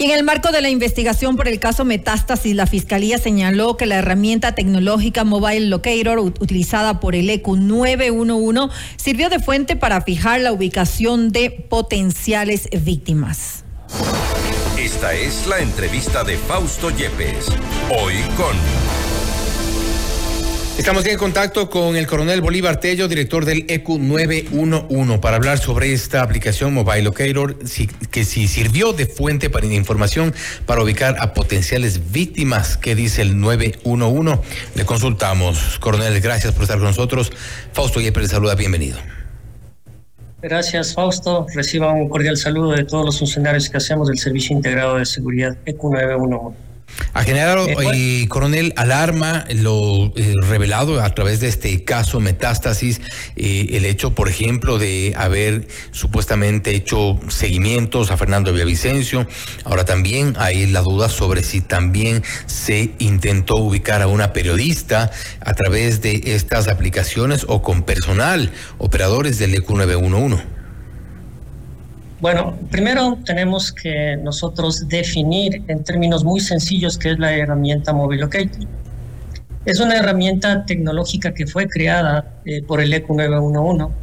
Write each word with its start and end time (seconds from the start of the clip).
Y 0.00 0.04
en 0.04 0.12
el 0.12 0.22
marco 0.22 0.52
de 0.52 0.62
la 0.62 0.70
investigación 0.70 1.34
por 1.34 1.48
el 1.48 1.58
caso 1.58 1.84
Metástasis, 1.84 2.54
la 2.54 2.68
Fiscalía 2.68 3.18
señaló 3.18 3.76
que 3.76 3.84
la 3.84 3.96
herramienta 3.96 4.54
tecnológica 4.54 5.24
Mobile 5.24 5.66
Locator 5.66 6.20
utilizada 6.20 7.00
por 7.00 7.16
el 7.16 7.28
ECU 7.28 7.56
911 7.56 8.72
sirvió 8.96 9.28
de 9.28 9.40
fuente 9.40 9.74
para 9.74 10.00
fijar 10.02 10.40
la 10.40 10.52
ubicación 10.52 11.32
de 11.32 11.50
potenciales 11.50 12.68
víctimas. 12.84 13.64
Esta 14.78 15.14
es 15.14 15.48
la 15.48 15.58
entrevista 15.58 16.22
de 16.22 16.36
Fausto 16.36 16.90
Yepes, 16.90 17.46
hoy 17.90 18.14
con... 18.36 18.97
Estamos 20.78 21.04
en 21.06 21.18
contacto 21.18 21.68
con 21.68 21.96
el 21.96 22.06
coronel 22.06 22.40
Bolívar 22.40 22.78
Tello, 22.78 23.08
director 23.08 23.44
del 23.44 23.66
EQ911, 23.66 25.18
para 25.18 25.36
hablar 25.36 25.58
sobre 25.58 25.92
esta 25.92 26.22
aplicación 26.22 26.72
Mobile 26.72 27.02
Locator, 27.02 27.58
que 28.12 28.24
si 28.24 28.46
sirvió 28.46 28.92
de 28.92 29.06
fuente 29.06 29.50
para 29.50 29.66
información 29.66 30.32
para 30.66 30.80
ubicar 30.80 31.16
a 31.18 31.34
potenciales 31.34 32.12
víctimas, 32.12 32.76
que 32.76 32.94
dice 32.94 33.22
el 33.22 33.40
911. 33.40 34.38
Le 34.76 34.84
consultamos. 34.86 35.80
Coronel, 35.80 36.20
gracias 36.20 36.54
por 36.54 36.62
estar 36.62 36.78
con 36.78 36.86
nosotros. 36.86 37.32
Fausto 37.72 38.00
Yepes 38.00 38.30
saluda, 38.30 38.54
bienvenido. 38.54 38.98
Gracias, 40.40 40.94
Fausto. 40.94 41.46
Reciba 41.52 41.92
un 41.92 42.08
cordial 42.08 42.36
saludo 42.36 42.70
de 42.70 42.84
todos 42.84 43.04
los 43.04 43.18
funcionarios 43.18 43.68
que 43.68 43.78
hacemos 43.78 44.06
del 44.06 44.18
Servicio 44.18 44.54
Integrado 44.54 44.96
de 44.96 45.06
Seguridad 45.06 45.58
EQ911. 45.66 46.67
A 47.14 47.22
general 47.22 47.68
eh, 47.68 47.74
y 47.94 48.26
coronel, 48.26 48.72
alarma 48.76 49.44
lo 49.54 50.12
eh, 50.14 50.34
revelado 50.42 51.00
a 51.00 51.14
través 51.14 51.40
de 51.40 51.48
este 51.48 51.84
caso 51.84 52.20
Metástasis, 52.20 53.00
eh, 53.36 53.70
el 53.72 53.86
hecho, 53.86 54.14
por 54.14 54.28
ejemplo, 54.28 54.78
de 54.78 55.14
haber 55.16 55.66
supuestamente 55.90 56.74
hecho 56.74 57.18
seguimientos 57.28 58.10
a 58.10 58.16
Fernando 58.16 58.52
Villavicencio. 58.52 59.26
Ahora 59.64 59.84
también 59.84 60.34
hay 60.38 60.66
la 60.66 60.82
duda 60.82 61.08
sobre 61.08 61.42
si 61.42 61.60
también 61.60 62.22
se 62.46 62.90
intentó 62.98 63.56
ubicar 63.56 64.02
a 64.02 64.06
una 64.06 64.32
periodista 64.32 65.10
a 65.40 65.54
través 65.54 66.02
de 66.02 66.20
estas 66.24 66.68
aplicaciones 66.68 67.46
o 67.48 67.62
con 67.62 67.82
personal, 67.82 68.52
operadores 68.78 69.38
del 69.38 69.54
EQ911. 69.54 70.57
Bueno, 72.20 72.58
primero 72.70 73.16
tenemos 73.24 73.70
que 73.70 74.16
nosotros 74.16 74.88
definir 74.88 75.62
en 75.68 75.84
términos 75.84 76.24
muy 76.24 76.40
sencillos 76.40 76.98
qué 76.98 77.12
es 77.12 77.18
la 77.18 77.32
herramienta 77.32 77.92
Mobile 77.92 78.22
Locator. 78.22 78.66
Es 79.64 79.78
una 79.78 79.96
herramienta 79.96 80.64
tecnológica 80.64 81.32
que 81.32 81.46
fue 81.46 81.68
creada 81.68 82.40
eh, 82.44 82.62
por 82.62 82.80
el 82.80 82.92
ECU 82.92 83.14
911. 83.14 83.94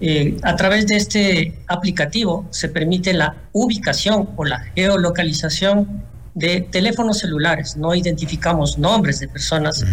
Eh, 0.00 0.36
a 0.44 0.56
través 0.56 0.86
de 0.86 0.96
este 0.96 1.58
aplicativo 1.66 2.46
se 2.50 2.68
permite 2.68 3.12
la 3.12 3.34
ubicación 3.52 4.30
o 4.36 4.44
la 4.44 4.60
geolocalización 4.74 6.04
de 6.34 6.60
teléfonos 6.60 7.18
celulares. 7.18 7.76
No 7.76 7.94
identificamos 7.94 8.78
nombres 8.78 9.20
de 9.20 9.28
personas, 9.28 9.84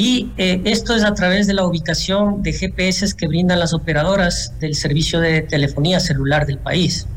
y 0.00 0.30
eh, 0.36 0.60
esto 0.64 0.94
es 0.94 1.02
a 1.02 1.12
través 1.12 1.48
de 1.48 1.54
la 1.54 1.66
ubicación 1.66 2.40
de 2.44 2.52
GPS 2.52 3.16
que 3.16 3.26
brindan 3.26 3.58
las 3.58 3.74
operadoras 3.74 4.54
del 4.60 4.76
servicio 4.76 5.18
de 5.18 5.42
telefonía 5.42 5.98
celular 5.98 6.46
del 6.46 6.58
país. 6.58 7.08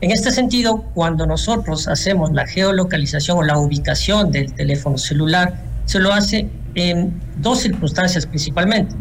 En 0.00 0.10
este 0.10 0.32
sentido, 0.32 0.82
cuando 0.94 1.26
nosotros 1.26 1.86
hacemos 1.86 2.32
la 2.32 2.44
geolocalización 2.44 3.38
o 3.38 3.42
la 3.44 3.56
ubicación 3.56 4.32
del 4.32 4.52
teléfono 4.52 4.98
celular, 4.98 5.62
se 5.84 6.00
lo 6.00 6.12
hace 6.12 6.50
en 6.74 7.22
dos 7.36 7.60
circunstancias 7.60 8.26
principalmente. 8.26 8.96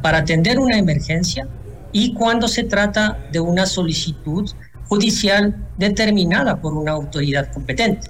Para 0.00 0.18
atender 0.18 0.58
una 0.58 0.78
emergencia 0.78 1.46
y 1.92 2.14
cuando 2.14 2.48
se 2.48 2.64
trata 2.64 3.18
de 3.32 3.40
una 3.40 3.66
solicitud 3.66 4.50
judicial 4.88 5.54
determinada 5.76 6.58
por 6.58 6.72
una 6.72 6.92
autoridad 6.92 7.52
competente. 7.52 8.08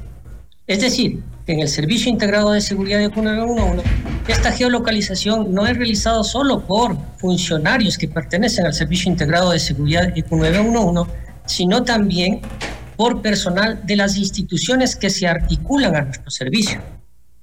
Es 0.69 0.83
decir, 0.83 1.25
en 1.47 1.61
el 1.61 1.69
Servicio 1.69 2.11
Integrado 2.11 2.51
de 2.53 2.61
Seguridad 2.61 2.99
de 2.99 3.09
911, 3.09 3.83
esta 4.27 4.51
geolocalización 4.51 5.53
no 5.55 5.67
es 5.67 5.77
realizada 5.77 6.25
solo 6.25 6.67
por 6.67 6.97
funcionarios 7.19 7.97
que 7.97 8.09
pertenecen 8.09 8.67
al 8.67 8.75
Servicio 8.75 9.11
Integrado 9.11 9.53
de 9.53 9.61
Seguridad 9.61 10.13
de 10.13 10.25
911, 10.29 11.13
sino 11.47 11.85
también 11.85 12.41
por 12.97 13.23
personal 13.23 13.81
de 13.85 13.97
las 13.97 14.17
instituciones 14.17 14.97
que 14.97 15.11
se 15.11 15.29
articulan 15.29 15.95
a 15.95 16.03
nuestro 16.03 16.31
servicio. 16.31 16.81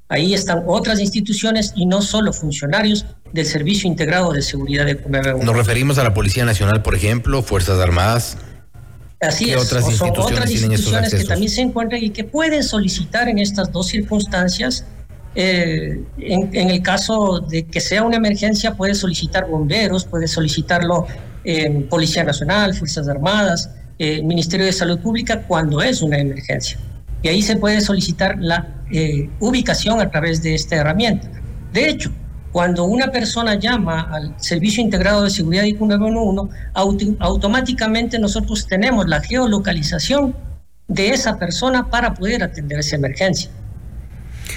Ahí 0.09 0.33
están 0.33 0.63
otras 0.67 0.99
instituciones 0.99 1.73
y 1.75 1.85
no 1.85 2.01
solo 2.01 2.33
funcionarios 2.33 3.05
del 3.31 3.45
Servicio 3.45 3.87
Integrado 3.87 4.33
de 4.33 4.41
Seguridad 4.41 4.85
de 4.85 4.95
911. 4.95 5.45
Nos 5.45 5.55
referimos 5.55 5.97
a 5.97 6.03
la 6.03 6.13
Policía 6.13 6.43
Nacional, 6.43 6.81
por 6.81 6.95
ejemplo, 6.95 7.41
Fuerzas 7.41 7.79
Armadas. 7.79 8.37
Así 9.27 9.51
es, 9.51 9.57
otras 9.57 9.95
son 9.95 10.09
otras 10.09 10.51
instituciones 10.51 11.13
que 11.13 11.23
también 11.23 11.51
se 11.51 11.61
encuentran 11.61 12.03
y 12.03 12.09
que 12.09 12.23
pueden 12.23 12.63
solicitar 12.63 13.27
en 13.29 13.39
estas 13.39 13.71
dos 13.71 13.87
circunstancias. 13.87 14.85
Eh, 15.35 16.03
en, 16.19 16.69
el 16.69 16.81
caso 16.83 17.39
de 17.39 17.65
que 17.65 17.81
sea 17.81 18.03
una 18.03 18.17
emergencia, 18.17 18.75
puede 18.75 18.93
solicitar 18.93 19.47
bomberos, 19.47 20.05
puede 20.05 20.27
solicitarlo 20.27 21.07
eh, 21.43 21.85
Policía 21.89 22.23
Nacional, 22.23 22.73
Fuerzas 22.75 23.07
Armadas, 23.07 23.69
eh, 23.97 24.21
Ministerio 24.21 24.65
de 24.65 24.73
Salud 24.73 24.99
Pública 24.99 25.41
cuando 25.47 25.81
es 25.81 26.01
una 26.01 26.19
emergencia. 26.19 26.77
Y 27.23 27.29
ahí 27.29 27.41
se 27.41 27.55
puede 27.55 27.81
solicitar 27.81 28.37
la 28.39 28.67
ubicación 29.39 29.99
a 30.01 30.11
través 30.11 30.43
de 30.43 30.53
esta 30.53 30.75
herramienta. 30.75 31.31
De 31.71 31.89
hecho, 31.89 32.11
cuando 32.53 32.83
una 32.83 33.11
persona 33.11 33.55
llama 33.55 34.01
al 34.11 34.35
Servicio 34.37 34.83
Integrado 34.83 35.23
de 35.23 35.31
Seguridad 35.31 35.63
IQ 35.63 35.81
911, 35.81 37.17
automáticamente 37.19 38.19
nosotros 38.19 38.67
tenemos 38.67 39.07
la 39.07 39.21
geolocalización 39.21 40.35
de 40.87 41.09
esa 41.09 41.39
persona 41.39 41.89
para 41.89 42.13
poder 42.13 42.43
atender 42.43 42.77
esa 42.77 42.95
emergencia. 42.95 43.49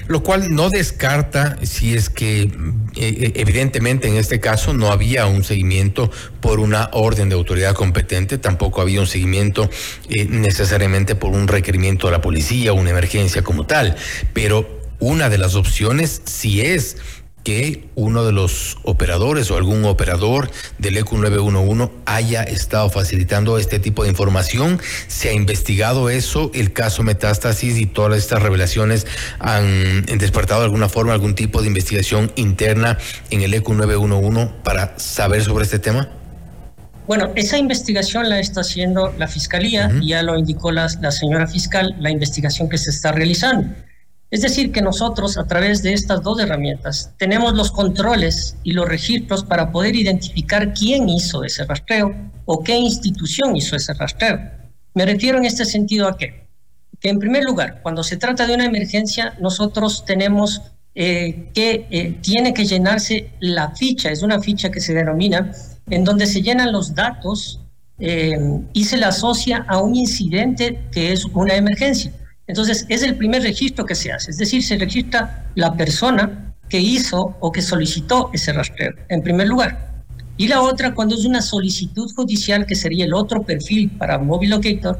Lo 0.08 0.22
cual 0.22 0.54
no 0.54 0.68
descarta 0.68 1.56
si 1.62 1.94
es 1.94 2.10
que 2.10 2.42
eh, 2.42 2.50
eh, 2.96 3.32
evidentemente 3.36 4.08
en 4.08 4.16
este 4.16 4.40
caso 4.40 4.74
no 4.74 4.92
había 4.92 5.26
un 5.26 5.42
seguimiento 5.42 6.10
por 6.40 6.60
una 6.60 6.90
orden 6.92 7.30
de 7.30 7.34
autoridad 7.34 7.74
competente, 7.74 8.36
tampoco 8.36 8.82
había 8.82 9.00
un 9.00 9.06
seguimiento 9.06 9.70
eh, 10.10 10.26
necesariamente 10.26 11.14
por 11.14 11.32
un 11.32 11.48
requerimiento 11.48 12.08
de 12.08 12.12
la 12.12 12.20
policía, 12.20 12.74
una 12.74 12.90
emergencia 12.90 13.40
como 13.40 13.64
tal, 13.64 13.96
pero 14.34 14.82
una 14.98 15.30
de 15.30 15.38
las 15.38 15.54
opciones 15.54 16.20
si 16.26 16.60
es 16.60 16.98
que 17.46 17.84
uno 17.94 18.24
de 18.24 18.32
los 18.32 18.76
operadores 18.82 19.52
o 19.52 19.56
algún 19.56 19.84
operador 19.84 20.50
del 20.78 20.96
ECU 20.96 21.16
911 21.16 21.92
haya 22.04 22.42
estado 22.42 22.90
facilitando 22.90 23.56
este 23.56 23.78
tipo 23.78 24.02
de 24.02 24.08
información. 24.08 24.80
Se 25.06 25.28
ha 25.28 25.32
investigado 25.32 26.10
eso, 26.10 26.50
el 26.54 26.72
caso 26.72 27.04
Metástasis 27.04 27.78
y 27.78 27.86
todas 27.86 28.18
estas 28.18 28.42
revelaciones 28.42 29.06
han 29.38 30.04
despertado 30.18 30.62
de 30.62 30.64
alguna 30.64 30.88
forma 30.88 31.12
algún 31.12 31.36
tipo 31.36 31.60
de 31.62 31.68
investigación 31.68 32.32
interna 32.34 32.98
en 33.30 33.42
el 33.42 33.54
ECU 33.54 33.74
911 33.74 34.50
para 34.64 34.98
saber 34.98 35.44
sobre 35.44 35.66
este 35.66 35.78
tema. 35.78 36.10
Bueno, 37.06 37.30
esa 37.36 37.58
investigación 37.58 38.28
la 38.28 38.40
está 38.40 38.62
haciendo 38.62 39.14
la 39.16 39.28
Fiscalía, 39.28 39.92
ya 40.02 40.24
lo 40.24 40.36
indicó 40.36 40.72
la 40.72 40.88
señora 41.12 41.46
fiscal, 41.46 41.94
la 42.00 42.10
investigación 42.10 42.68
que 42.68 42.76
se 42.76 42.90
está 42.90 43.12
realizando. 43.12 43.72
Es 44.30 44.42
decir, 44.42 44.72
que 44.72 44.82
nosotros 44.82 45.38
a 45.38 45.46
través 45.46 45.82
de 45.82 45.92
estas 45.92 46.22
dos 46.22 46.40
herramientas 46.40 47.12
tenemos 47.16 47.54
los 47.54 47.70
controles 47.70 48.56
y 48.64 48.72
los 48.72 48.88
registros 48.88 49.44
para 49.44 49.70
poder 49.70 49.94
identificar 49.94 50.74
quién 50.74 51.08
hizo 51.08 51.44
ese 51.44 51.64
rastreo 51.64 52.12
o 52.44 52.62
qué 52.64 52.76
institución 52.76 53.56
hizo 53.56 53.76
ese 53.76 53.94
rastreo. 53.94 54.40
Me 54.94 55.06
refiero 55.06 55.38
en 55.38 55.44
este 55.44 55.64
sentido 55.64 56.08
a 56.08 56.16
qué? 56.16 56.48
Que 56.98 57.10
en 57.10 57.20
primer 57.20 57.44
lugar, 57.44 57.80
cuando 57.82 58.02
se 58.02 58.16
trata 58.16 58.46
de 58.46 58.54
una 58.54 58.64
emergencia, 58.64 59.34
nosotros 59.40 60.04
tenemos 60.04 60.62
eh, 60.94 61.50
que 61.54 61.86
eh, 61.90 62.18
tiene 62.22 62.52
que 62.54 62.64
llenarse 62.64 63.30
la 63.38 63.72
ficha, 63.76 64.10
es 64.10 64.22
una 64.22 64.40
ficha 64.40 64.70
que 64.70 64.80
se 64.80 64.94
denomina, 64.94 65.52
en 65.88 66.04
donde 66.04 66.26
se 66.26 66.42
llenan 66.42 66.72
los 66.72 66.94
datos 66.94 67.60
eh, 67.98 68.38
y 68.72 68.84
se 68.84 68.96
le 68.96 69.04
asocia 69.04 69.64
a 69.68 69.80
un 69.80 69.94
incidente 69.94 70.88
que 70.90 71.12
es 71.12 71.24
una 71.26 71.54
emergencia. 71.54 72.12
Entonces, 72.46 72.86
es 72.88 73.02
el 73.02 73.16
primer 73.16 73.42
registro 73.42 73.84
que 73.84 73.94
se 73.94 74.12
hace, 74.12 74.30
es 74.30 74.38
decir, 74.38 74.62
se 74.62 74.76
registra 74.76 75.46
la 75.56 75.74
persona 75.74 76.54
que 76.68 76.78
hizo 76.78 77.36
o 77.40 77.50
que 77.50 77.62
solicitó 77.62 78.30
ese 78.32 78.52
rastreo, 78.52 78.92
en 79.08 79.22
primer 79.22 79.48
lugar. 79.48 80.04
Y 80.36 80.48
la 80.48 80.62
otra, 80.62 80.94
cuando 80.94 81.16
es 81.16 81.24
una 81.24 81.42
solicitud 81.42 82.08
judicial, 82.14 82.66
que 82.66 82.76
sería 82.76 83.04
el 83.04 83.14
otro 83.14 83.42
perfil 83.42 83.90
para 83.90 84.18
Mobile 84.18 84.56
Locator, 84.56 84.98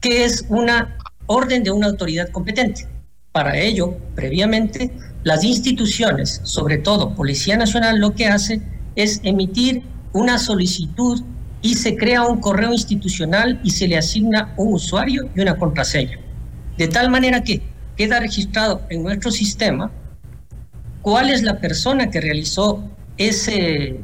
que 0.00 0.24
es 0.24 0.44
una 0.48 0.96
orden 1.26 1.62
de 1.64 1.70
una 1.70 1.88
autoridad 1.88 2.28
competente. 2.28 2.86
Para 3.32 3.56
ello, 3.56 3.96
previamente, 4.14 4.92
las 5.24 5.44
instituciones, 5.44 6.40
sobre 6.44 6.78
todo 6.78 7.14
Policía 7.14 7.56
Nacional, 7.56 7.98
lo 7.98 8.14
que 8.14 8.26
hace 8.26 8.60
es 8.96 9.20
emitir 9.24 9.82
una 10.12 10.38
solicitud 10.38 11.22
y 11.62 11.74
se 11.74 11.96
crea 11.96 12.26
un 12.26 12.40
correo 12.40 12.72
institucional 12.72 13.60
y 13.64 13.70
se 13.70 13.88
le 13.88 13.96
asigna 13.96 14.54
un 14.56 14.74
usuario 14.74 15.28
y 15.34 15.40
una 15.40 15.56
contraseña 15.56 16.18
de 16.80 16.88
tal 16.88 17.10
manera 17.10 17.44
que 17.44 17.60
queda 17.94 18.20
registrado 18.20 18.80
en 18.88 19.02
nuestro 19.02 19.30
sistema 19.30 19.92
cuál 21.02 21.28
es 21.28 21.42
la 21.42 21.60
persona 21.60 22.08
que 22.08 22.22
realizó 22.22 22.82
ese, 23.18 24.00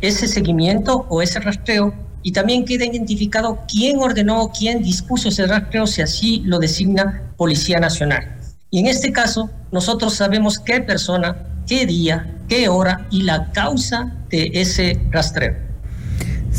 ese 0.00 0.26
seguimiento 0.26 1.04
o 1.10 1.20
ese 1.20 1.38
rastreo 1.38 1.92
y 2.22 2.32
también 2.32 2.64
queda 2.64 2.86
identificado 2.86 3.58
quién 3.68 3.98
ordenó, 3.98 4.50
quién 4.58 4.82
dispuso 4.82 5.28
ese 5.28 5.46
rastreo, 5.46 5.86
si 5.86 6.00
así 6.00 6.42
lo 6.46 6.58
designa 6.58 7.24
Policía 7.36 7.78
Nacional. 7.78 8.38
Y 8.70 8.78
en 8.80 8.86
este 8.86 9.12
caso, 9.12 9.50
nosotros 9.70 10.14
sabemos 10.14 10.58
qué 10.58 10.80
persona, 10.80 11.36
qué 11.66 11.84
día, 11.84 12.38
qué 12.48 12.70
hora 12.70 13.06
y 13.10 13.24
la 13.24 13.52
causa 13.52 14.14
de 14.30 14.50
ese 14.54 14.98
rastreo. 15.10 15.67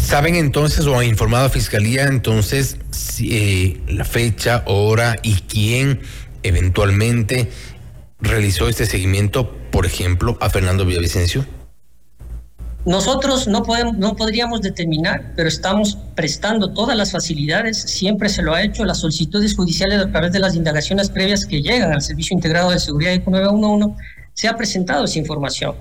¿Saben 0.09 0.33
entonces 0.33 0.88
o 0.88 0.97
ha 0.97 1.06
informado 1.06 1.45
a 1.45 1.50
Fiscalía 1.50 2.06
entonces 2.06 2.77
eh, 3.21 3.79
la 3.88 4.03
fecha, 4.06 4.63
hora 4.65 5.17
y 5.21 5.35
quién 5.35 6.00
eventualmente 6.41 7.51
realizó 8.19 8.67
este 8.69 8.88
seguimiento, 8.88 9.51
por 9.69 9.85
ejemplo, 9.85 10.35
a 10.41 10.50
Fernando 10.50 10.83
Villavicencio? 10.83 11.45
Nosotros 12.85 13.47
no, 13.47 13.61
podemos, 13.61 14.00
no 14.00 14.15
podríamos 14.15 14.61
determinar, 14.61 15.33
pero 15.35 15.47
estamos 15.47 16.00
prestando 16.15 16.73
todas 16.73 16.97
las 16.97 17.11
facilidades, 17.11 17.79
siempre 17.79 18.29
se 18.29 18.41
lo 18.41 18.56
ha 18.56 18.63
hecho, 18.63 18.85
las 18.85 19.01
solicitudes 19.01 19.56
judiciales 19.56 20.01
a 20.01 20.11
través 20.11 20.31
de 20.31 20.39
las 20.39 20.56
indagaciones 20.56 21.11
previas 21.11 21.45
que 21.45 21.61
llegan 21.61 21.94
al 21.94 22.01
Servicio 22.01 22.33
Integrado 22.33 22.71
de 22.71 22.79
Seguridad 22.79 23.11
de 23.11 23.19
911, 23.19 23.95
se 24.33 24.47
ha 24.47 24.57
presentado 24.57 25.06
esa 25.06 25.19
información. 25.19 25.75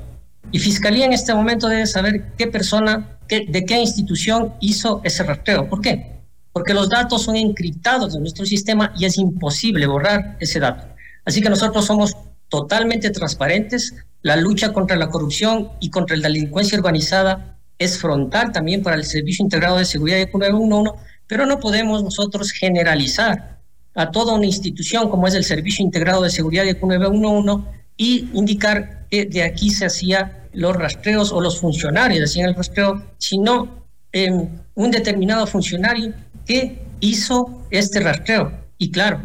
Y 0.52 0.58
Fiscalía 0.58 1.06
en 1.06 1.14
este 1.14 1.34
momento 1.34 1.66
debe 1.66 1.86
saber 1.86 2.26
qué 2.36 2.46
persona, 2.46 3.17
de 3.28 3.64
qué 3.64 3.78
institución 3.78 4.54
hizo 4.60 5.00
ese 5.04 5.22
rastreo. 5.22 5.68
¿Por 5.68 5.80
qué? 5.80 6.18
Porque 6.52 6.74
los 6.74 6.88
datos 6.88 7.22
son 7.22 7.36
encriptados 7.36 8.14
en 8.14 8.22
nuestro 8.22 8.46
sistema 8.46 8.92
y 8.98 9.04
es 9.04 9.18
imposible 9.18 9.86
borrar 9.86 10.36
ese 10.40 10.60
dato. 10.60 10.88
Así 11.24 11.40
que 11.40 11.50
nosotros 11.50 11.84
somos 11.84 12.16
totalmente 12.48 13.10
transparentes, 13.10 13.94
la 14.22 14.36
lucha 14.36 14.72
contra 14.72 14.96
la 14.96 15.08
corrupción 15.08 15.70
y 15.80 15.90
contra 15.90 16.16
la 16.16 16.28
delincuencia 16.28 16.78
organizada 16.78 17.58
es 17.78 17.98
frontal 17.98 18.50
también 18.50 18.82
para 18.82 18.96
el 18.96 19.04
Servicio 19.04 19.44
Integrado 19.44 19.76
de 19.76 19.84
Seguridad 19.84 20.16
de 20.16 20.30
911, 20.32 20.92
pero 21.26 21.46
no 21.46 21.60
podemos 21.60 22.02
nosotros 22.02 22.50
generalizar 22.50 23.60
a 23.94 24.10
toda 24.10 24.34
una 24.34 24.46
institución 24.46 25.08
como 25.10 25.26
es 25.26 25.34
el 25.34 25.44
Servicio 25.44 25.84
Integrado 25.84 26.22
de 26.22 26.30
Seguridad 26.30 26.64
de 26.64 26.74
911 26.74 27.68
y 27.96 28.28
indicar 28.32 28.97
de 29.10 29.42
aquí 29.42 29.70
se 29.70 29.86
hacía 29.86 30.48
los 30.52 30.76
rastreos 30.76 31.32
o 31.32 31.40
los 31.40 31.60
funcionarios 31.60 32.30
hacían 32.30 32.48
el 32.48 32.54
rastreo, 32.54 33.02
sino 33.18 33.84
eh, 34.12 34.30
un 34.74 34.90
determinado 34.90 35.46
funcionario 35.46 36.12
que 36.46 36.82
hizo 37.00 37.66
este 37.70 38.00
rastreo. 38.00 38.52
Y 38.78 38.90
claro, 38.90 39.20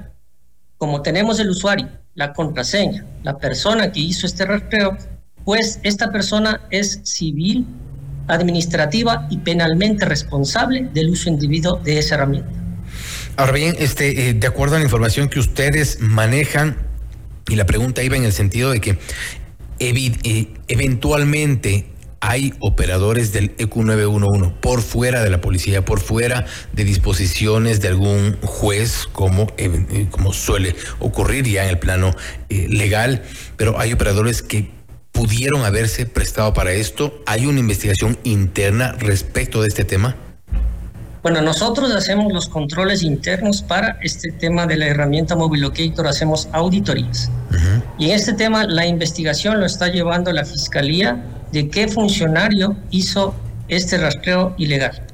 como 0.78 1.02
tenemos 1.02 1.40
el 1.40 1.50
usuario 1.50 1.90
la 2.16 2.34
contraseña, 2.34 3.06
la 3.24 3.38
persona 3.38 3.92
que 3.92 4.00
hizo 4.00 4.28
este 4.28 4.46
rastreo, 4.46 4.98
pues 5.46 5.80
esta 5.84 6.12
persona 6.12 6.62
es 6.70 7.00
civil, 7.04 7.66
administrativa 8.28 9.28
y 9.30 9.38
penalmente 9.38 10.06
responsable 10.06 10.90
del 10.94 11.10
uso 11.10 11.30
indebido 11.30 11.78
de 11.78 12.00
esa 12.00 12.16
herramienta. 12.16 12.52
Ahora 13.36 13.54
bien, 13.54 13.76
este, 13.80 14.30
eh, 14.30 14.34
de 14.34 14.48
acuerdo 14.48 14.76
a 14.76 14.80
la 14.80 14.86
información 14.86 15.28
que 15.28 15.40
ustedes 15.40 16.00
manejan, 16.00 16.78
y 17.50 17.56
la 17.56 17.66
pregunta 17.66 18.04
iba 18.04 18.16
en 18.16 18.24
el 18.24 18.32
sentido 18.32 18.72
de 18.72 18.80
que 18.80 19.00
eventualmente 19.80 21.94
hay 22.26 22.54
operadores 22.60 23.34
del 23.34 23.56
EQ911 23.58 24.54
por 24.62 24.82
fuera 24.82 25.24
de 25.24 25.30
la 25.30 25.42
policía, 25.42 25.84
por 25.84 26.00
fuera 26.00 26.46
de 26.72 26.86
disposiciones 26.86 27.82
de 27.82 27.90
algún 27.90 28.38
juez, 28.42 29.10
como, 29.12 29.48
eh, 29.58 30.08
como 30.10 30.32
suele 30.32 30.74
ocurrir 31.00 31.46
ya 31.46 31.66
en 31.66 31.72
el 31.72 31.80
plano 31.80 32.16
eh, 32.48 32.68
legal, 32.70 33.24
pero 33.58 33.78
hay 33.78 33.92
operadores 33.92 34.42
que 34.42 34.72
pudieron 35.12 35.66
haberse 35.66 36.06
prestado 36.06 36.54
para 36.54 36.72
esto. 36.72 37.22
¿Hay 37.26 37.46
una 37.46 37.60
investigación 37.60 38.18
interna 38.24 38.94
respecto 38.94 39.62
de 39.62 39.68
este 39.68 39.84
tema? 39.84 40.16
Bueno, 41.24 41.42
nosotros 41.42 41.92
hacemos 41.92 42.32
los 42.32 42.48
controles 42.48 43.04
internos 43.04 43.62
para 43.62 43.98
este 44.02 44.32
tema 44.32 44.66
de 44.66 44.78
la 44.78 44.88
herramienta 44.88 45.36
Mobile 45.36 45.64
Locator, 45.64 46.08
hacemos 46.08 46.48
auditorías. 46.54 47.30
Y 47.98 48.10
en 48.10 48.16
este 48.16 48.34
tema 48.34 48.66
la 48.66 48.86
investigación 48.86 49.60
lo 49.60 49.66
está 49.66 49.88
llevando 49.88 50.32
la 50.32 50.46
Fiscalía 50.46 51.24
de 51.52 51.70
qué 51.70 51.88
funcionario 51.88 52.76
hizo 52.92 53.36
este 53.68 53.98
rastreo 53.98 54.56
ilegal. 54.58 55.08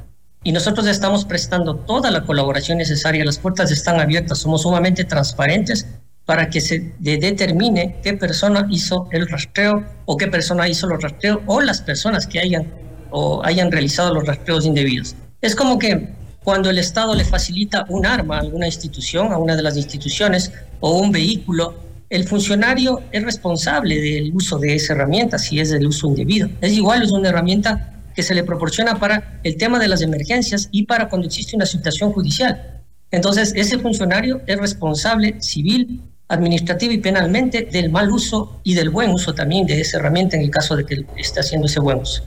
Y 0.44 0.52
nosotros 0.54 0.88
estamos 0.88 1.26
prestando 1.26 1.76
toda 1.76 2.12
la 2.12 2.24
colaboración 2.24 2.78
necesaria, 2.78 3.26
las 3.26 3.38
puertas 3.38 3.72
están 3.72 4.00
abiertas, 4.00 4.40
somos 4.40 4.62
sumamente 4.62 5.04
transparentes 5.04 5.86
para 6.26 6.50
que 6.50 6.62
se 6.62 6.94
determine 7.00 7.98
qué 8.04 8.14
persona 8.14 8.66
hizo 8.70 9.10
el 9.12 9.28
rastreo 9.28 9.84
o 10.06 10.16
qué 10.16 10.28
persona 10.28 10.68
hizo 10.70 10.88
los 10.88 11.02
rastreos 11.02 11.40
o 11.48 11.60
las 11.60 11.82
personas 11.82 12.28
que 12.28 12.40
hayan 12.40 12.72
o 13.12 13.44
hayan 13.44 13.72
realizado 13.72 14.14
los 14.14 14.26
rastreos 14.26 14.66
indebidos. 14.66 15.16
Es 15.42 15.56
como 15.56 15.80
que 15.80 16.14
cuando 16.44 16.70
el 16.70 16.78
Estado 16.78 17.16
le 17.16 17.26
facilita 17.26 17.86
un 17.90 18.06
arma 18.06 18.38
a 18.38 18.42
alguna 18.42 18.68
institución, 18.68 19.34
a 19.34 19.38
una 19.38 19.56
de 19.56 19.64
las 19.64 19.76
instituciones 19.76 20.52
o 20.80 21.00
un 21.00 21.12
vehículo 21.12 21.76
el 22.10 22.28
funcionario 22.28 23.04
es 23.12 23.24
responsable 23.24 24.02
del 24.02 24.32
uso 24.34 24.58
de 24.58 24.76
esa 24.76 24.94
herramienta 24.94 25.38
si 25.38 25.60
es 25.60 25.70
del 25.70 25.88
uso 25.88 26.08
indebido. 26.08 26.50
Es 26.62 26.74
igual, 26.74 27.04
es 27.04 27.12
una 27.12 27.30
herramienta 27.30 27.94
que 28.16 28.24
se 28.24 28.34
le 28.34 28.44
proporciona 28.44 29.00
para 29.00 29.40
el 29.44 29.58
tema 29.58 29.80
de 29.80 29.88
las 29.88 30.02
emergencias 30.02 30.70
y 30.72 30.84
para 30.84 31.08
cuando 31.08 31.28
existe 31.28 31.56
una 31.56 31.66
situación 31.66 32.12
judicial. 32.12 32.82
Entonces, 33.12 33.54
ese 33.56 33.78
funcionario 33.78 34.42
es 34.48 34.58
responsable 34.58 35.42
civil 35.42 36.02
administrativo 36.30 36.94
y 36.94 37.00
penalmente 37.00 37.68
del 37.72 37.90
mal 37.90 38.12
uso 38.12 38.62
y 38.64 38.76
del 38.76 38.92
buen 38.92 39.10
uso 39.10 39.34
también 39.34 39.66
de 39.66 39.81
esa 39.81 39.98
herramienta 39.98 40.38
en 40.38 40.44
el 40.44 40.52
caso 40.52 40.76
de 40.76 40.86
que 40.86 41.06
esté 41.18 41.40
haciendo 41.40 41.68
ese 41.68 41.80
buen 41.80 41.98
uso. 41.98 42.24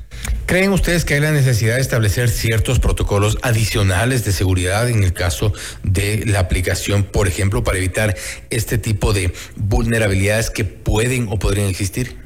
¿Creen 0.47 0.73
ustedes 0.73 1.05
que 1.05 1.15
hay 1.15 1.21
la 1.21 1.31
necesidad 1.31 1.77
de 1.77 1.81
establecer 1.81 2.29
ciertos 2.29 2.81
protocolos 2.81 3.39
adicionales 3.43 4.25
de 4.25 4.33
seguridad 4.33 4.89
en 4.91 5.05
el 5.05 5.13
caso 5.13 5.53
de 5.85 6.25
la 6.27 6.41
aplicación, 6.41 7.05
por 7.05 7.29
ejemplo, 7.29 7.63
para 7.63 7.79
evitar 7.79 8.17
este 8.51 8.77
tipo 8.77 9.13
de 9.13 9.33
vulnerabilidades 9.57 10.51
que 10.51 10.65
pueden 10.65 11.29
o 11.31 11.39
podrían 11.39 11.69
existir? 11.69 12.17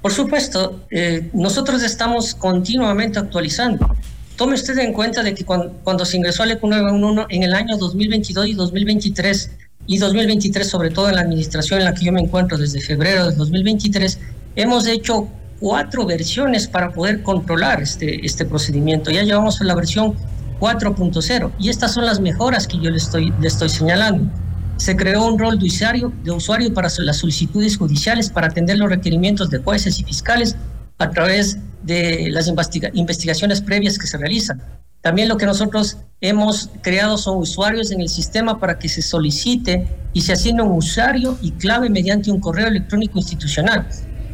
Por 0.00 0.12
supuesto, 0.12 0.86
eh, 0.90 1.28
nosotros 1.32 1.82
estamos 1.82 2.34
continuamente 2.34 3.18
actualizando. 3.18 3.96
Tome 4.36 4.54
usted 4.54 4.78
en 4.78 4.94
cuenta 4.94 5.22
de 5.22 5.34
que 5.34 5.44
cuando, 5.44 6.04
se 6.06 6.16
ingresó 6.16 6.44
al 6.44 6.52
ECU 6.52 6.68
911 6.68 7.26
en 7.28 7.42
el 7.42 7.52
año 7.52 7.76
2022 7.76 8.46
y 8.46 8.54
2023, 8.54 9.50
y 9.86 9.98
2023, 9.98 10.68
sobre 10.68 10.90
todo 10.90 11.08
en 11.08 11.16
la 11.16 11.22
administración 11.22 11.80
en 11.80 11.86
la 11.86 11.94
que 11.94 12.04
yo 12.04 12.12
me 12.12 12.20
encuentro 12.20 12.56
desde 12.56 12.80
febrero 12.80 13.30
de 13.30 13.36
2023, 13.36 14.18
hemos 14.56 14.86
hecho 14.86 15.28
cuatro 15.58 16.06
versiones 16.06 16.66
para 16.66 16.90
poder 16.90 17.22
controlar 17.22 17.82
este, 17.82 18.24
este 18.24 18.44
procedimiento. 18.44 19.10
Ya 19.10 19.22
llevamos 19.22 19.60
la 19.60 19.74
versión 19.74 20.14
4.0 20.60 21.52
y 21.58 21.70
estas 21.70 21.94
son 21.94 22.06
las 22.06 22.20
mejoras 22.20 22.66
que 22.66 22.78
yo 22.78 22.90
le 22.90 22.98
estoy, 22.98 23.32
le 23.40 23.48
estoy 23.48 23.68
señalando. 23.68 24.30
Se 24.76 24.96
creó 24.96 25.26
un 25.26 25.38
rol 25.38 25.58
de 25.58 25.66
usuario, 25.66 26.12
de 26.24 26.30
usuario 26.30 26.72
para 26.72 26.88
las 26.98 27.16
solicitudes 27.18 27.76
judiciales 27.76 28.30
para 28.30 28.46
atender 28.46 28.78
los 28.78 28.88
requerimientos 28.88 29.50
de 29.50 29.58
jueces 29.58 29.98
y 29.98 30.04
fiscales 30.04 30.56
a 30.98 31.10
través 31.10 31.58
de 31.82 32.28
las 32.30 32.46
investigaciones 32.48 33.60
previas 33.60 33.98
que 33.98 34.06
se 34.06 34.16
realizan. 34.16 34.62
También 35.02 35.28
lo 35.28 35.36
que 35.36 35.46
nosotros 35.46 35.98
hemos 36.20 36.68
creado 36.82 37.16
son 37.16 37.38
usuarios 37.38 37.90
en 37.90 38.00
el 38.00 38.08
sistema 38.08 38.60
para 38.60 38.78
que 38.78 38.88
se 38.88 39.00
solicite 39.00 39.88
y 40.12 40.20
se 40.20 40.32
asigne 40.32 40.62
un 40.62 40.72
usuario 40.72 41.38
y 41.40 41.52
clave 41.52 41.88
mediante 41.88 42.30
un 42.30 42.40
correo 42.40 42.66
electrónico 42.66 43.18
institucional. 43.18 43.88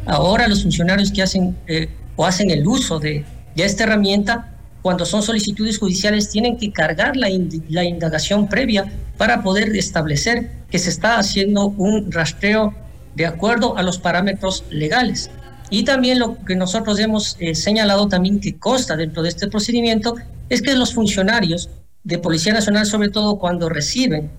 Ahora 0.05 0.47
los 0.47 0.63
funcionarios 0.63 1.11
que 1.11 1.21
hacen 1.21 1.55
eh, 1.67 1.89
o 2.17 2.25
hacen 2.25 2.49
el 2.51 2.67
uso 2.67 2.99
de, 2.99 3.23
esta 3.55 3.85
herramienta, 3.85 4.53
cuando 4.81 5.05
son 5.05 5.23
solicitudes 5.23 5.79
judiciales, 5.79 6.29
tienen 6.29 6.57
que 6.57 6.71
cargar 6.71 7.15
la, 7.15 7.29
indagación 7.29 8.47
previa 8.47 8.91
para 9.17 9.41
poder 9.41 9.75
establecer 9.75 10.51
que 10.69 10.77
se 10.77 10.89
está 10.89 11.17
haciendo 11.17 11.67
un 11.67 12.11
rastreo 12.11 12.75
de 13.15 13.25
acuerdo 13.25 13.77
a 13.77 13.81
los 13.81 13.97
parámetros 13.97 14.63
legales. 14.69 15.31
Y 15.69 15.83
también 15.85 16.19
lo 16.19 16.37
que 16.45 16.55
nosotros 16.55 16.99
hemos 16.99 17.35
eh, 17.39 17.55
señalado 17.55 18.07
también 18.07 18.39
que 18.39 18.57
consta 18.57 18.95
dentro 18.95 19.23
de 19.23 19.29
este 19.29 19.47
procedimiento 19.47 20.15
es 20.49 20.61
que 20.61 20.75
los 20.75 20.93
funcionarios 20.93 21.69
de 22.03 22.17
Policía 22.19 22.53
Nacional, 22.53 22.85
sobre 22.85 23.09
todo 23.09 23.37
cuando 23.37 23.69
reciben 23.69 24.31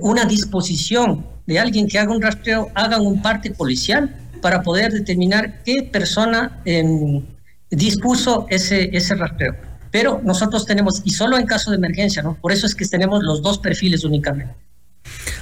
una 0.00 0.24
disposición 0.24 1.26
de 1.46 1.58
alguien 1.58 1.88
que 1.88 1.98
haga 1.98 2.12
un 2.12 2.22
rastreo, 2.22 2.70
hagan 2.74 3.02
un 3.02 3.20
parte 3.22 3.50
policial 3.50 4.14
para 4.40 4.62
poder 4.62 4.92
determinar 4.92 5.62
qué 5.64 5.82
persona 5.82 6.60
em, 6.64 7.22
dispuso 7.70 8.46
ese, 8.48 8.90
ese 8.96 9.14
rastreo. 9.14 9.56
Pero 9.90 10.20
nosotros 10.24 10.64
tenemos, 10.64 11.02
y 11.04 11.10
solo 11.10 11.36
en 11.36 11.46
caso 11.46 11.70
de 11.70 11.76
emergencia, 11.76 12.22
¿no? 12.22 12.36
Por 12.40 12.52
eso 12.52 12.66
es 12.66 12.74
que 12.74 12.86
tenemos 12.86 13.22
los 13.24 13.42
dos 13.42 13.58
perfiles 13.58 14.04
únicamente. 14.04 14.54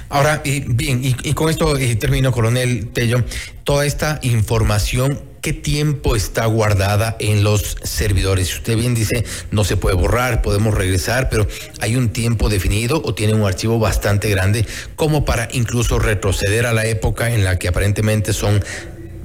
Ahora, 0.09 0.41
bien, 0.43 1.01
y, 1.03 1.33
con 1.33 1.49
esto 1.49 1.77
termino, 1.99 2.31
coronel 2.31 2.89
Tello, 2.91 3.23
toda 3.63 3.85
esta 3.85 4.19
información, 4.23 5.21
¿qué 5.41 5.53
tiempo 5.53 6.15
está 6.15 6.45
guardada 6.45 7.15
en 7.19 7.43
los 7.43 7.77
servidores? 7.83 8.53
Usted 8.53 8.75
bien 8.75 8.95
dice, 8.95 9.25
no 9.51 9.63
se 9.63 9.77
puede 9.77 9.95
borrar, 9.95 10.41
podemos 10.41 10.73
regresar, 10.73 11.29
pero 11.29 11.47
¿hay 11.79 11.95
un 11.95 12.09
tiempo 12.09 12.49
definido 12.49 13.01
o 13.03 13.13
tiene 13.13 13.33
un 13.33 13.45
archivo 13.45 13.79
bastante 13.79 14.29
grande 14.29 14.65
como 14.95 15.25
para 15.25 15.47
incluso 15.51 15.99
retroceder 15.99 16.65
a 16.65 16.73
la 16.73 16.85
época 16.85 17.33
en 17.33 17.43
la 17.43 17.57
que 17.57 17.67
aparentemente 17.67 18.33
son, 18.33 18.63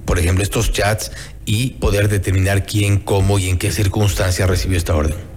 por 0.05 0.19
ejemplo, 0.19 0.43
estos 0.43 0.73
chats 0.73 1.11
y 1.45 1.71
poder 1.73 2.09
determinar 2.09 2.65
quién, 2.65 2.99
cómo 2.99 3.39
y 3.39 3.49
en 3.49 3.59
qué 3.59 3.71
circunstancias 3.71 4.49
recibió 4.49 4.79
esta 4.79 4.95
orden? 4.95 5.35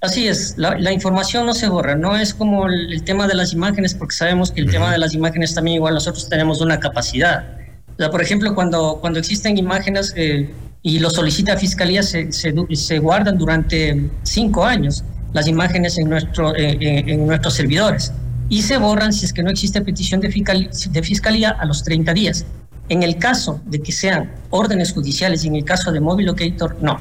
Así 0.00 0.28
es, 0.28 0.54
la, 0.58 0.92
información 0.92 1.46
no 1.46 1.54
se 1.54 1.66
borra, 1.66 1.94
no 1.94 2.14
es 2.18 2.34
como 2.34 2.66
el, 2.66 3.02
tema 3.04 3.26
de 3.26 3.34
las 3.34 3.54
imágenes, 3.54 3.94
porque 3.94 4.14
sabemos 4.14 4.50
que 4.50 4.60
el 4.60 4.70
tema 4.70 4.92
de 4.92 4.98
las 4.98 5.14
imágenes 5.14 5.54
también 5.54 5.76
igual 5.76 5.94
nosotros 5.94 6.28
tenemos 6.28 6.60
una 6.60 6.78
capacidad. 6.78 7.63
Por 7.96 8.20
ejemplo, 8.20 8.54
cuando, 8.54 8.98
cuando 9.00 9.18
existen 9.18 9.56
imágenes 9.56 10.12
eh, 10.16 10.52
y 10.82 10.98
lo 10.98 11.10
solicita 11.10 11.56
Fiscalía, 11.56 12.02
se, 12.02 12.32
se, 12.32 12.98
guardan 12.98 13.38
durante 13.38 14.10
cinco 14.22 14.64
años 14.64 15.04
las 15.32 15.46
imágenes 15.46 15.98
en, 15.98 16.08
nuestro, 16.08 16.52
en 16.56 17.26
nuestros 17.26 17.54
servidores 17.54 18.12
y 18.48 18.62
se 18.62 18.76
borran 18.76 19.12
si 19.12 19.24
es 19.26 19.32
que 19.32 19.42
no 19.42 19.50
existe 19.50 19.80
petición 19.80 20.20
de, 20.20 20.28
de 20.28 21.02
fiscalía 21.02 21.50
a 21.50 21.64
los 21.64 21.82
30 21.82 22.12
días. 22.12 22.44
En 22.88 23.02
el 23.02 23.16
caso 23.16 23.60
de 23.64 23.80
que 23.80 23.92
sean 23.92 24.30
órdenes 24.50 24.92
judiciales 24.92 25.44
y 25.44 25.48
en 25.48 25.56
el 25.56 25.64
caso 25.64 25.90
de 25.90 26.00
Mobile 26.00 26.28
Locator, 26.28 26.76
no. 26.82 27.00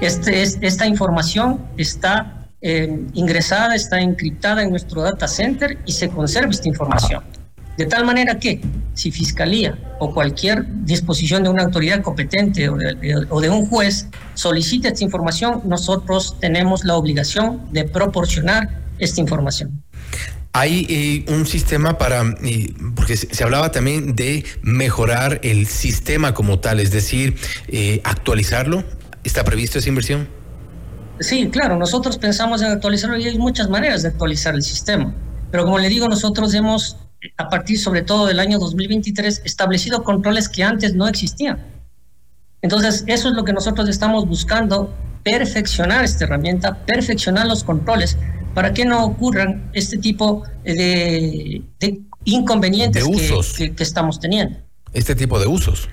Este 0.00 0.42
es, 0.42 0.58
esta 0.60 0.86
información 0.86 1.60
está 1.76 2.48
eh, 2.60 3.06
ingresada, 3.14 3.74
está 3.74 4.00
encriptada 4.00 4.62
en 4.62 4.70
nuestro 4.70 5.02
data 5.02 5.26
center 5.26 5.78
y 5.86 5.92
se 5.92 6.08
conserva 6.08 6.50
esta 6.50 6.68
información. 6.68 7.22
De 7.82 7.88
tal 7.88 8.04
manera 8.04 8.38
que 8.38 8.60
si 8.94 9.10
Fiscalía 9.10 9.76
o 9.98 10.14
cualquier 10.14 10.64
disposición 10.84 11.42
de 11.42 11.48
una 11.48 11.64
autoridad 11.64 12.00
competente 12.00 12.68
o 12.68 12.76
de, 12.76 13.26
o 13.28 13.40
de, 13.40 13.50
un 13.50 13.66
juez 13.66 14.06
solicita 14.34 14.86
esta 14.86 15.02
información, 15.02 15.62
nosotros 15.64 16.36
tenemos 16.38 16.84
la 16.84 16.94
obligación 16.94 17.60
de 17.72 17.82
proporcionar 17.82 18.68
esta 19.00 19.20
información. 19.20 19.82
Hay 20.52 20.86
eh, 20.88 21.32
un 21.32 21.44
sistema 21.44 21.98
para, 21.98 22.22
eh, 22.44 22.72
porque 22.94 23.16
se, 23.16 23.42
hablaba 23.42 23.72
también 23.72 24.14
de 24.14 24.44
mejorar 24.62 25.40
el 25.42 25.66
sistema 25.66 26.34
como 26.34 26.60
tal, 26.60 26.78
es 26.78 26.92
decir, 26.92 27.34
eh, 27.66 28.00
actualizarlo. 28.04 28.84
¿Está 29.24 29.42
previsto 29.42 29.80
esa 29.80 29.88
inversión? 29.88 30.28
Sí, 31.18 31.48
claro, 31.50 31.76
nosotros 31.76 32.16
pensamos 32.16 32.62
en 32.62 32.68
actualizarlo 32.70 33.16
y 33.16 33.26
hay 33.26 33.38
muchas 33.38 33.68
maneras 33.68 34.02
de 34.02 34.10
actualizar 34.10 34.54
el 34.54 34.62
sistema. 34.62 35.12
Pero 35.52 35.64
como 35.64 35.78
le 35.78 35.90
digo, 35.90 36.08
nosotros 36.08 36.54
hemos, 36.54 36.96
a 37.36 37.48
partir 37.48 37.78
sobre 37.78 38.02
todo 38.02 38.26
del 38.26 38.40
año 38.40 38.58
2023, 38.58 39.42
establecido 39.44 40.02
controles 40.02 40.48
que 40.48 40.62
antes 40.62 40.94
no 40.94 41.08
existían. 41.08 41.58
Entonces, 42.62 43.04
eso 43.06 43.28
es 43.28 43.34
lo 43.34 43.44
que 43.44 43.52
nosotros 43.52 43.88
estamos 43.88 44.26
buscando, 44.26 44.94
perfeccionar 45.22 46.04
esta 46.04 46.24
herramienta, 46.24 46.84
perfeccionar 46.84 47.46
los 47.46 47.64
controles 47.64 48.16
para 48.54 48.72
que 48.72 48.84
no 48.84 49.04
ocurran 49.04 49.70
este 49.72 49.98
tipo 49.98 50.44
de, 50.64 51.62
inconvenientes 52.24 53.04
Que, 53.56 53.74
estamos 53.78 54.20
teniendo. 54.20 54.58
Este 54.92 55.14
tipo 55.14 55.38
de 55.38 55.46
usos. 55.46 55.88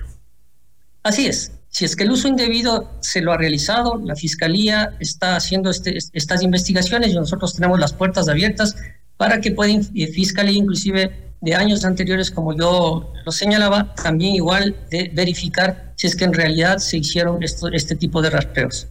Así 1.02 1.26
es. 1.26 1.52
Si 1.68 1.84
es 1.84 1.94
que 1.94 2.02
el 2.02 2.10
uso 2.10 2.26
indebido 2.26 2.90
se 3.00 3.20
lo 3.20 3.32
ha 3.32 3.36
realizado, 3.36 4.00
la 4.04 4.16
Fiscalía 4.16 4.96
está 4.98 5.36
haciendo 5.36 5.70
este, 5.70 5.96
estas 6.12 6.42
investigaciones 6.42 7.12
y 7.12 7.14
nosotros 7.14 7.54
tenemos 7.54 7.78
las 7.78 7.92
puertas 7.92 8.28
abiertas 8.28 8.74
para 9.20 9.38
que 9.38 9.50
pueda 9.50 9.70
eh, 9.70 10.06
Fiscalía, 10.06 10.56
inclusive 10.56 11.10
de 11.42 11.54
años 11.54 11.84
anteriores, 11.84 12.30
como 12.30 12.56
yo 12.56 13.12
lo 13.22 13.32
señalaba, 13.32 13.94
también 13.94 14.34
igual 14.34 14.74
de 14.90 15.10
verificar 15.12 15.92
si 15.96 16.06
es 16.06 16.16
que 16.16 16.24
en 16.24 16.32
realidad 16.32 16.78
se 16.78 16.96
hicieron 16.96 17.42
esto, 17.42 17.68
este 17.68 17.96
tipo 17.96 18.22
de 18.22 18.30
rastreos. 18.30 18.86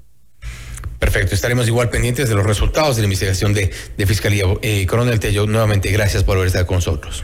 Perfecto, 1.00 1.34
estaremos 1.34 1.68
igual 1.68 1.90
pendientes 1.90 2.30
de 2.30 2.36
los 2.36 2.46
resultados 2.46 2.96
de 2.96 3.02
la 3.02 3.06
investigación 3.08 3.56
de, 3.56 3.72
Fiscalía. 4.06 4.46
Eh, 4.62 4.86
Coronel 4.86 5.20
Tello, 5.20 5.48
nuevamente 5.48 5.90
gracias 5.90 6.24
por 6.24 6.38
haber 6.38 6.46
estado 6.46 6.68
con 6.68 6.76
nosotros. 6.76 7.24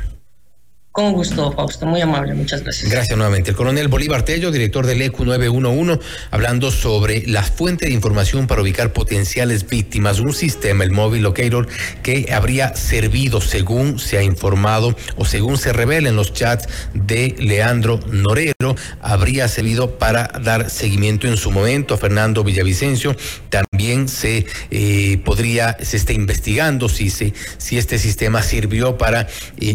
Con 0.95 1.11
gusto, 1.11 1.51
Fausto, 1.51 1.85
muy 1.85 1.99
amable, 1.99 2.33
muchas 2.35 2.63
gracias. 2.63 2.89
Gracias 2.89 3.17
nuevamente. 3.17 3.49
El 3.49 3.57
coronel 3.57 3.89
Bolívar 3.89 4.23
Tello, 4.23 4.49
director 4.49 4.85
del 4.85 5.01
ECU 5.01 5.25
911, 5.25 5.99
hablando 6.31 6.71
sobre 6.71 7.27
la 7.27 7.43
fuente 7.43 7.87
de 7.87 7.91
información 7.91 8.47
para 8.47 8.61
ubicar 8.61 8.93
potenciales 8.93 9.67
víctimas, 9.67 10.21
un 10.21 10.31
sistema, 10.31 10.85
el 10.85 10.91
móvil 10.91 11.23
locator, 11.23 11.67
que 12.01 12.31
habría 12.31 12.77
servido, 12.77 13.41
según 13.41 13.99
se 13.99 14.19
ha 14.19 14.23
informado 14.23 14.95
o 15.17 15.25
según 15.25 15.57
se 15.57 15.73
revela 15.73 16.07
en 16.07 16.15
los 16.15 16.31
chats 16.31 16.69
de 16.93 17.35
Leandro 17.39 17.99
Norero, 18.09 18.54
habría 19.01 19.47
servido 19.47 19.99
para 19.99 20.31
dar 20.41 20.69
seguimiento 20.69 21.27
en 21.27 21.37
su 21.37 21.51
momento 21.51 21.93
a 21.93 21.97
Fernando 21.97 22.43
Villavicencio. 22.43 23.15
También 23.49 24.07
se 24.07 24.45
eh, 24.71 25.19
podría, 25.23 25.77
se 25.81 25.97
está 25.97 26.13
investigando 26.13 26.89
si, 26.89 27.09
si 27.09 27.77
este 27.77 27.99
sistema 27.99 28.41
sirvió 28.41 28.97
para 28.97 29.21
eh, 29.21 29.27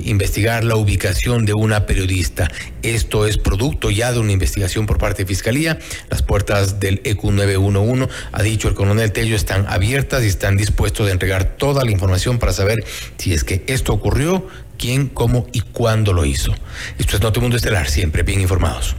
investigar 0.07 0.65
la 0.65 0.77
ubicación 0.77 1.45
de 1.45 1.55
una 1.55 1.87
periodista. 1.87 2.51
Esto 2.83 3.27
es 3.27 3.37
producto 3.39 3.91
ya 3.91 4.13
de 4.13 4.19
una 4.19 4.33
investigación 4.33 4.87
por 4.87 4.99
parte 4.99 5.23
de 5.23 5.29
Fiscalía. 5.29 5.79
Las 6.09 6.23
puertas 6.23 6.81
del 6.81 7.01
EQ 7.05 7.25
911, 7.25 8.09
ha 8.33 8.43
dicho 8.43 8.69
el 8.69 8.75
coronel 8.75 9.13
Tello, 9.13 9.37
están 9.37 9.67
abiertas 9.69 10.25
y 10.25 10.29
están 10.29 10.57
dispuestos 10.57 11.09
a 11.09 11.13
entregar 11.13 11.57
toda 11.57 11.85
la 11.85 11.91
información 11.91 12.39
para 12.39 12.53
saber 12.53 12.85
si 13.19 13.35
es 13.35 13.45
que 13.45 13.63
esto 13.67 13.93
ocurrió, 13.93 14.47
quién, 14.81 15.09
cómo 15.09 15.47
y 15.53 15.61
cuándo 15.61 16.13
lo 16.15 16.25
hizo. 16.25 16.55
Esto 16.99 17.17
es 17.17 17.23
Notimundo 17.23 17.57
Estelar, 17.57 17.89
siempre 17.89 18.23
bien 18.23 18.41
informados. 18.41 18.97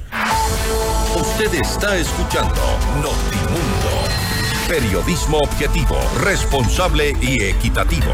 Usted 1.16 1.54
está 1.56 1.98
escuchando 1.98 2.62
Notimundo. 2.98 3.90
Periodismo 4.68 5.40
objetivo, 5.40 5.98
responsable 6.24 7.16
y 7.20 7.44
equitativo. 7.44 8.12